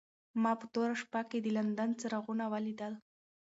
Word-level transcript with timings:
ما 0.41 0.51
په 0.59 0.65
توره 0.73 0.95
شپه 1.01 1.21
کې 1.29 1.37
د 1.41 1.47
لندن 1.57 1.89
څراغونه 2.01 2.45
ولیدل. 2.53 2.93